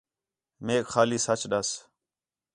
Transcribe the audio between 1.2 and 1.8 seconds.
سچ ݙس